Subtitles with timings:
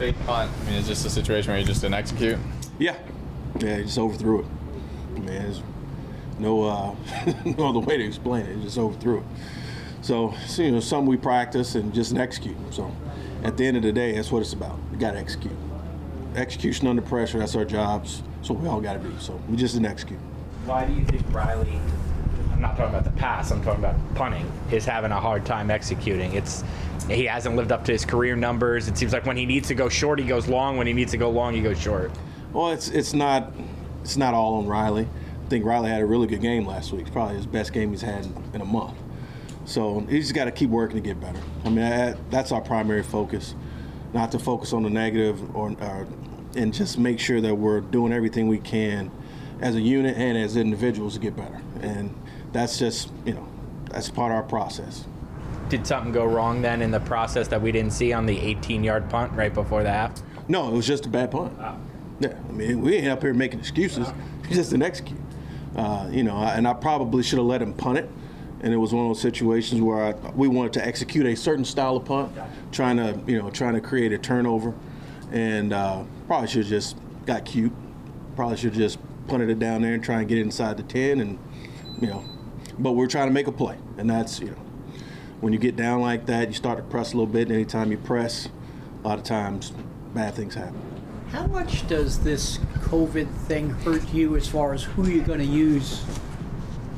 [0.00, 0.50] fake punt.
[0.50, 2.38] I mean, it's just a situation where you just didn't execute.
[2.78, 2.96] Yeah,
[3.58, 4.46] yeah, he just overthrew it.
[5.20, 5.62] Man, there's
[6.38, 6.94] no uh,
[7.44, 8.56] no other way to explain it.
[8.56, 9.24] He just overthrew it.
[10.00, 12.56] So, so, you know, some we practice and just execute.
[12.70, 12.90] So,
[13.44, 14.78] at the end of the day, that's what it's about.
[14.90, 15.52] You got to execute.
[16.34, 17.38] Execution under pressure.
[17.38, 18.22] That's our jobs.
[18.40, 19.12] So we all got to do.
[19.18, 20.20] So we just didn't execute.
[20.64, 21.78] Why do you think Riley?
[22.50, 23.50] I'm not talking about the pass.
[23.50, 24.50] I'm talking about punting.
[24.70, 26.32] Is having a hard time executing.
[26.32, 26.64] It's
[27.10, 28.88] he hasn't lived up to his career numbers.
[28.88, 30.76] It seems like when he needs to go short, he goes long.
[30.76, 32.12] When he needs to go long, he goes short.
[32.52, 33.52] Well, it's it's not
[34.02, 35.08] it's not all on Riley.
[35.44, 37.10] I think Riley had a really good game last week.
[37.12, 38.96] Probably his best game he's had in a month.
[39.64, 41.40] So he's got to keep working to get better.
[41.64, 43.54] I mean, that, that's our primary focus,
[44.12, 46.06] not to focus on the negative or, or
[46.56, 49.10] and just make sure that we're doing everything we can
[49.60, 51.60] as a unit and as individuals to get better.
[51.82, 52.14] And
[52.52, 53.46] that's just you know
[53.90, 55.04] that's part of our process.
[55.70, 59.08] Did something go wrong then in the process that we didn't see on the 18-yard
[59.08, 60.20] punt right before the half?
[60.48, 61.56] No, it was just a bad punt.
[62.18, 64.08] Yeah, I mean, we ain't up here making excuses.
[64.48, 65.20] He just didn't execute.
[65.76, 68.10] Uh, you know, and I probably should have let him punt it.
[68.62, 71.64] And it was one of those situations where I, we wanted to execute a certain
[71.64, 72.32] style of punt,
[72.72, 74.74] trying to, you know, trying to create a turnover,
[75.30, 76.96] and uh, probably should have just
[77.26, 77.72] got cute.
[78.34, 81.20] Probably should have just punted it down there and try and get inside the ten,
[81.20, 81.38] and
[82.00, 82.24] you know,
[82.76, 84.56] but we're trying to make a play, and that's you know,
[85.40, 87.48] when you get down like that, you start to press a little bit.
[87.48, 88.48] And anytime you press,
[89.02, 89.72] a lot of times
[90.14, 90.80] bad things happen.
[91.30, 95.44] How much does this COVID thing hurt you as far as who you're going to
[95.44, 96.04] use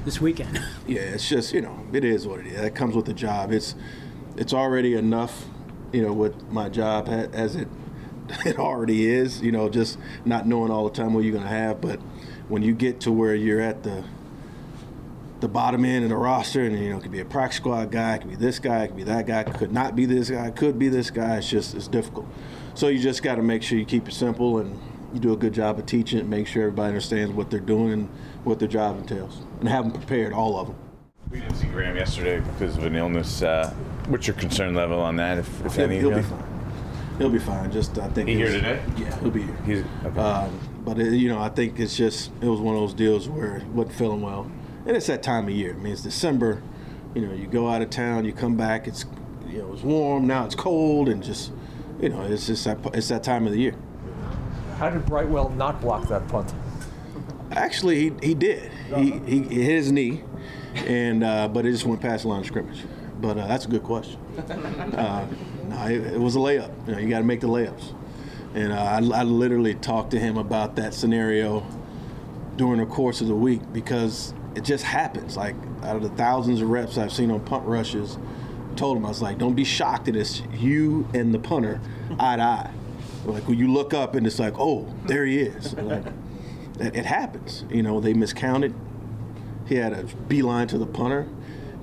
[0.04, 0.60] this weekend?
[0.84, 2.60] Yeah, it's just you know, it is what it is.
[2.60, 3.52] That comes with the job.
[3.52, 3.76] It's
[4.36, 5.44] it's already enough,
[5.92, 7.68] you know, with my job as it
[8.44, 9.40] it already is.
[9.40, 11.80] You know, just not knowing all the time what you're gonna have.
[11.80, 12.00] But
[12.48, 14.02] when you get to where you're at the
[15.42, 17.90] the bottom end of the roster, and you know, it could be a practice squad
[17.90, 20.30] guy, it could be this guy, it could be that guy, could not be this
[20.30, 21.36] guy, could be this guy.
[21.36, 22.26] It's just it's difficult.
[22.74, 24.80] So you just got to make sure you keep it simple and
[25.12, 27.92] you do a good job of teaching it, make sure everybody understands what they're doing
[27.92, 28.08] and
[28.44, 30.76] what their job entails, and have them prepared, all of them.
[31.30, 33.42] We didn't see Graham yesterday because of an illness.
[33.42, 33.74] Uh,
[34.06, 35.98] what's your concern level on that, if, if He'll, any?
[35.98, 36.44] he'll be fine.
[37.18, 37.70] He'll be fine.
[37.72, 38.80] Just I think He here today?
[38.96, 39.58] Yeah, he'll be here.
[39.66, 40.20] He's okay.
[40.20, 43.28] Um, but it, you know, I think it's just it was one of those deals
[43.28, 44.50] where he wasn't feeling well,
[44.86, 45.74] and it's that time of year.
[45.74, 46.62] I mean, it's December.
[47.14, 48.86] You know, you go out of town, you come back.
[48.86, 49.04] It's
[49.48, 50.44] you know, it's warm now.
[50.44, 51.52] It's cold, and just
[52.00, 53.74] you know, it's just that it's that time of the year.
[54.78, 56.52] How did Brightwell not block that punt?
[57.52, 58.72] Actually, he, he did.
[58.96, 60.22] He, he hit his knee,
[60.74, 62.82] and uh, but it just went past the line of scrimmage.
[63.20, 64.18] But uh, that's a good question.
[64.92, 65.26] Uh,
[65.68, 66.70] no, it, it was a layup.
[66.86, 67.94] You, know, you got to make the layups.
[68.54, 71.66] And uh, I, I literally talked to him about that scenario
[72.56, 75.36] during the course of the week because it just happens.
[75.36, 78.18] Like out of the thousands of reps I've seen on punt rushes,
[78.70, 81.80] I told him I was like, don't be shocked that it's you and the punter
[82.18, 82.70] eye to eye.
[83.24, 85.74] Like when you look up and it's like, oh, there he is.
[85.82, 86.04] Like,
[86.80, 87.64] it, it happens.
[87.70, 88.74] You know, they miscounted.
[89.66, 91.28] He had a beeline to the punter.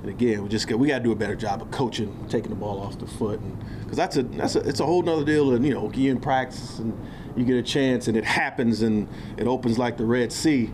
[0.02, 2.50] And again, we just got, we got to do a better job of coaching, taking
[2.50, 3.40] the ball off the foot,
[3.82, 5.52] because that's a that's a it's a whole nother deal.
[5.52, 6.98] And you know, you in practice and
[7.36, 10.70] you get a chance, and it happens, and it opens like the Red Sea,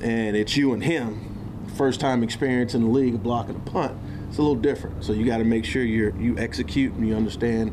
[0.00, 1.31] and it's you and him,
[1.72, 3.96] first time experience in the league of blocking a punt.
[4.28, 5.04] It's a little different.
[5.04, 7.72] So you got to make sure you you execute and you understand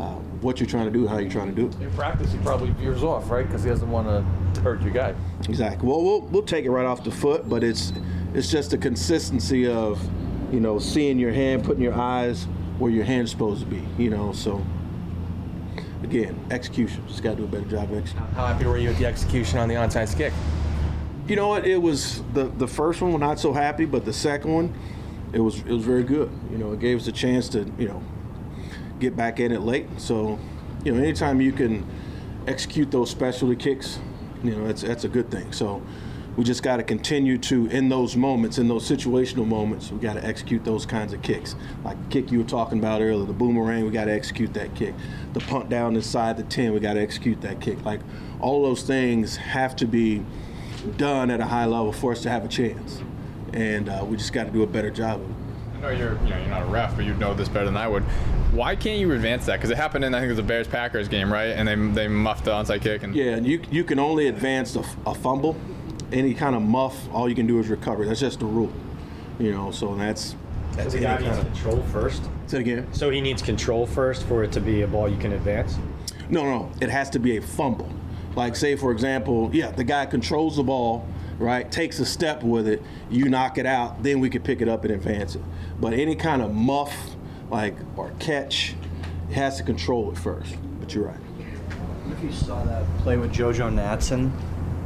[0.00, 1.82] uh, what you're trying to do, how you're trying to do it.
[1.82, 3.46] In practice, he probably veers off, right?
[3.46, 5.14] Because he doesn't want to hurt your guy.
[5.48, 5.88] Exactly.
[5.88, 7.92] Well, we'll we'll take it right off the foot, but it's
[8.34, 10.02] it's just a consistency of,
[10.52, 12.46] you know, seeing your hand, putting your eyes
[12.78, 13.86] where your hand's supposed to be.
[13.96, 14.64] You know, so
[16.02, 17.02] again, execution.
[17.08, 18.34] Just got to do a better job of execution.
[18.34, 20.32] How happy were you with the execution on the onside kick?
[21.26, 21.66] You know what?
[21.66, 24.74] It was the the first one, We're not so happy, but the second one,
[25.32, 26.30] it was it was very good.
[26.50, 28.02] You know, it gave us a chance to you know
[29.00, 29.86] get back in it late.
[29.96, 30.38] So,
[30.84, 31.86] you know, anytime you can
[32.46, 33.98] execute those specialty kicks,
[34.42, 35.50] you know, that's that's a good thing.
[35.52, 35.82] So,
[36.36, 40.14] we just got to continue to in those moments, in those situational moments, we got
[40.14, 41.56] to execute those kinds of kicks.
[41.84, 44.74] Like the kick you were talking about earlier, the boomerang, we got to execute that
[44.74, 44.94] kick.
[45.32, 47.82] The punt down inside the ten, we got to execute that kick.
[47.82, 48.00] Like
[48.40, 50.22] all those things have to be
[50.84, 53.00] done at a high level for us to have a chance,
[53.52, 55.36] and uh, we just got to do a better job of it.
[55.76, 57.76] I know you're, you know, you're not a ref, but you'd know this better than
[57.76, 58.02] I would.
[58.52, 59.56] Why can't you advance that?
[59.56, 61.48] Because it happened in I think it was the Bears Packers game, right?
[61.48, 63.02] And they they muffed the onside kick.
[63.02, 65.56] And Yeah, and you you can only advance a fumble.
[66.12, 68.06] Any kind of muff, all you can do is recover.
[68.06, 68.72] That's just the rule,
[69.40, 69.72] you know.
[69.72, 70.36] So that's
[70.72, 71.44] that's So the any guy needs of.
[71.52, 72.22] control first.
[72.46, 72.86] Say it again.
[72.92, 75.76] So he needs control first for it to be a ball you can advance.
[76.30, 77.90] No, no, it has to be a fumble.
[78.36, 81.06] Like say for example, yeah, the guy controls the ball,
[81.38, 81.70] right?
[81.70, 84.84] Takes a step with it, you knock it out, then we can pick it up
[84.84, 85.42] and advance it.
[85.80, 86.94] But any kind of muff,
[87.50, 88.74] like or catch,
[89.30, 90.54] it has to control it first.
[90.80, 91.20] But you're right.
[92.10, 94.32] if you saw that play with JoJo Natson,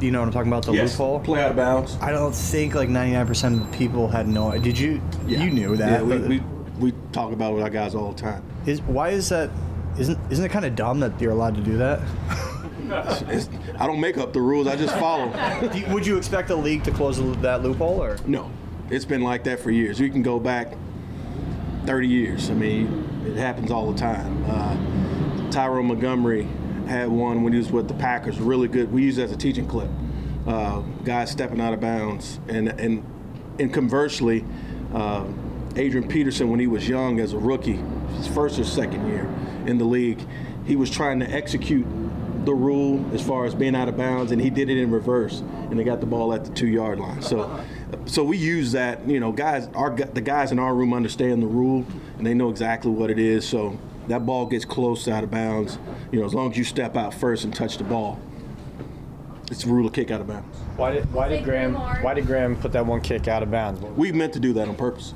[0.01, 1.19] you know what I'm talking about, the loophole?
[1.19, 1.97] Play out of bounds.
[2.01, 4.57] I don't think like 99% of the people had no.
[4.57, 5.01] Did you?
[5.27, 6.01] You knew that.
[6.01, 6.43] Yeah, we, we,
[6.79, 8.43] we talk about it with our guys all the time.
[8.65, 9.49] is why is that?
[9.97, 11.99] Isn't isn't it kind of dumb that you're allowed to do that?
[12.91, 14.67] It's, I don't make up the rules.
[14.67, 15.27] I just follow.
[15.73, 18.17] You- would you expect the league to close that loophole or?
[18.25, 18.51] no,
[18.89, 19.99] it's been like that for years.
[19.99, 20.73] We can go back
[21.85, 22.49] 30 years.
[22.49, 24.43] I mean, it happens all the time.
[24.47, 26.47] Uh, Tyrone Montgomery
[26.87, 28.39] had one when he was with the Packers.
[28.39, 28.91] Really good.
[28.91, 29.89] We use it as a teaching clip.
[30.47, 33.03] Uh, guys stepping out of bounds, and and
[33.59, 34.43] and conversely,
[34.93, 35.25] uh,
[35.75, 37.79] Adrian Peterson when he was young as a rookie,
[38.15, 39.29] his first or second year
[39.67, 40.19] in the league,
[40.65, 41.85] he was trying to execute
[42.45, 45.39] the rule as far as being out of bounds, and he did it in reverse,
[45.39, 47.21] and they got the ball at the two yard line.
[47.21, 47.63] So,
[48.05, 49.07] so we use that.
[49.07, 51.85] You know, guys, our the guys in our room understand the rule,
[52.17, 53.47] and they know exactly what it is.
[53.47, 53.77] So
[54.07, 55.77] that ball gets close to out of bounds.
[56.11, 58.19] You know, as long as you step out first and touch the ball,
[59.51, 60.57] it's the rule of kick out of bounds.
[60.77, 61.75] Why did Why did Graham.
[61.75, 63.81] Why did Graham put that one kick out of bounds?
[63.81, 65.13] We meant to do that on purpose.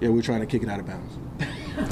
[0.00, 1.14] Yeah, we're trying to kick it out of bounds.
[1.78, 1.86] No,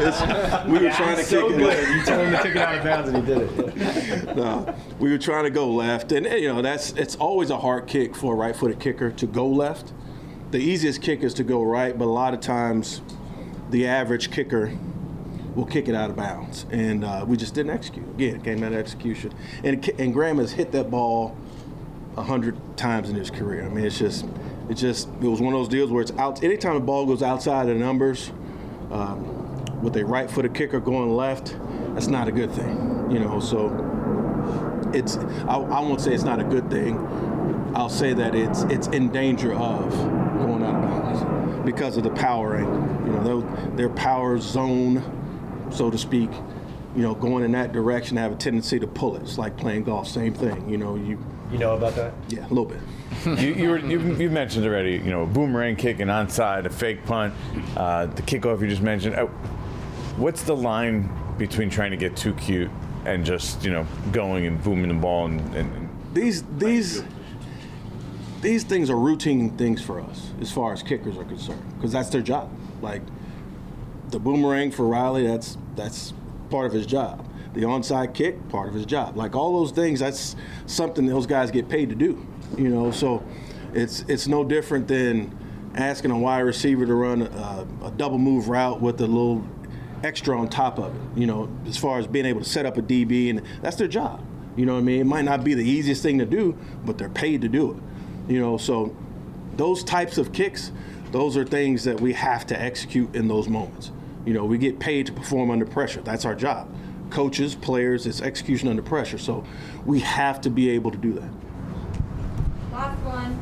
[0.00, 1.78] it's, we were trying to so kick good.
[1.78, 1.88] it.
[1.88, 4.36] You told him to kick it out of bounds, and he did it.
[4.36, 7.86] No, we were trying to go left, and you know that's it's always a hard
[7.86, 9.92] kick for a right-footed kicker to go left.
[10.50, 13.00] The easiest kick is to go right, but a lot of times,
[13.70, 14.76] the average kicker
[15.54, 18.08] will kick it out of bounds, and uh, we just didn't execute.
[18.10, 19.32] Again, came out of execution,
[19.62, 21.36] and and Graham has hit that ball
[22.16, 23.64] a hundred times in his career.
[23.64, 24.24] I mean, it's just,
[24.68, 26.42] it just, it was one of those deals where it's out.
[26.42, 28.30] Anytime the ball goes outside the numbers,
[28.90, 31.56] um, with a right-footed kicker going left,
[31.94, 33.10] that's not a good thing.
[33.10, 33.70] You know, so
[34.94, 36.98] it's, I, I won't say it's not a good thing.
[37.74, 42.10] I'll say that it's it's in danger of going out of bounds because of the
[42.10, 42.80] power angle.
[43.04, 45.02] You know, their, their power zone,
[45.70, 46.30] so to speak.
[46.94, 49.22] You know, going in that direction have a tendency to pull it.
[49.22, 50.06] It's like playing golf.
[50.06, 50.68] Same thing.
[50.68, 51.18] You know, you
[51.54, 52.12] You know about that?
[52.30, 52.80] yeah, a little bit.
[53.40, 56.70] you, you, were, you, you mentioned already, you know, a boomerang kick, an onside, a
[56.70, 57.32] fake punt,
[57.76, 59.14] uh, the kickoff you just mentioned.
[59.14, 59.26] Uh,
[60.16, 61.08] what's the line
[61.38, 62.72] between trying to get too cute
[63.04, 67.04] and just, you know, going and booming the ball and, and, and These these
[68.40, 72.08] these things are routine things for us as far as kickers are concerned because that's
[72.08, 72.50] their job.
[72.82, 73.02] Like
[74.08, 76.14] the boomerang for Riley, that's that's
[76.50, 77.24] part of his job.
[77.54, 79.16] The onside kick, part of his job.
[79.16, 80.36] Like all those things, that's
[80.66, 82.26] something those guys get paid to do.
[82.58, 83.24] You know, so
[83.72, 85.36] it's it's no different than
[85.74, 89.44] asking a wide receiver to run a, a double move route with a little
[90.02, 91.18] extra on top of it.
[91.18, 93.88] You know, as far as being able to set up a DB, and that's their
[93.88, 94.24] job.
[94.56, 95.00] You know what I mean?
[95.00, 98.32] It might not be the easiest thing to do, but they're paid to do it.
[98.32, 98.94] You know, so
[99.56, 100.70] those types of kicks,
[101.10, 103.90] those are things that we have to execute in those moments.
[104.24, 106.00] You know, we get paid to perform under pressure.
[106.02, 106.72] That's our job.
[107.10, 109.18] Coaches, players, it's execution under pressure.
[109.18, 109.44] So
[109.84, 111.30] we have to be able to do that.
[112.72, 113.40] Last one.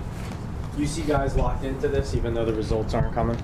[0.76, 3.40] You see guys locked into this, even though the results aren't coming.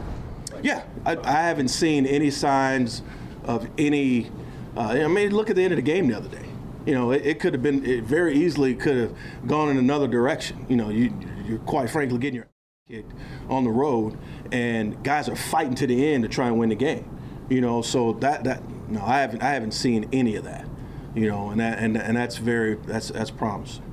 [0.62, 3.02] Yeah, I, I haven't seen any signs
[3.44, 4.30] of any.
[4.76, 6.46] Uh, I mean, look at the end of the game the other day.
[6.86, 7.84] You know, it, it could have been.
[7.84, 9.14] It very easily could have
[9.46, 10.64] gone in another direction.
[10.68, 11.12] You know, you
[11.46, 12.48] you're quite frankly getting your
[12.88, 13.12] kicked
[13.48, 14.16] on the road,
[14.50, 17.08] and guys are fighting to the end to try and win the game.
[17.48, 20.66] You know, so that that no, I haven't I haven't seen any of that.
[21.14, 23.87] You know, and that and, and that's very that's that's promising.